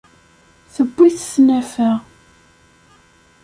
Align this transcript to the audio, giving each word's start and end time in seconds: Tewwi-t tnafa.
Tewwi-t 0.73 1.19
tnafa. 1.33 1.91